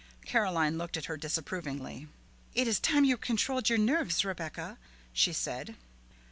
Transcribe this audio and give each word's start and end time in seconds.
Caroline 0.25 0.79
looked 0.79 0.97
at 0.97 1.05
her 1.05 1.15
disapprovingly. 1.15 2.07
"It 2.55 2.67
is 2.67 2.79
time 2.79 3.05
you 3.05 3.17
controlled 3.17 3.69
your 3.69 3.77
nerves, 3.77 4.25
Rebecca," 4.25 4.79
she 5.13 5.31
said. 5.31 5.75